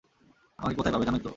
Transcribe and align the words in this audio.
আমাকে 0.59 0.75
কোথায় 0.75 0.93
পাবে, 0.93 1.05
জানোই 1.05 1.21
তো। 1.23 1.29